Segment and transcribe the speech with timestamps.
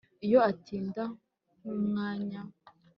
[0.25, 1.03] iyo atinda
[1.59, 2.41] nk'umwanya